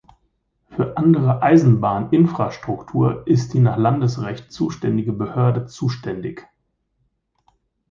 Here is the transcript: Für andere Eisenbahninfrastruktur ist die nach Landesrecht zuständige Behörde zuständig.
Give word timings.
Für 0.71 0.97
andere 0.97 1.43
Eisenbahninfrastruktur 1.43 3.27
ist 3.27 3.53
die 3.53 3.59
nach 3.59 3.77
Landesrecht 3.77 4.51
zuständige 4.51 5.13
Behörde 5.13 5.67
zuständig. 5.67 6.47